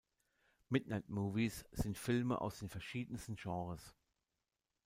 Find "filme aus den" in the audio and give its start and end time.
1.95-2.69